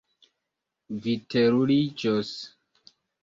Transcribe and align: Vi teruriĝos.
Vi 1.03 1.13
teruriĝos. 1.35 2.33